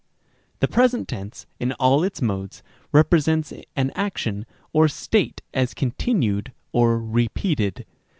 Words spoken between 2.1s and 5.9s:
modes, represents an action or state as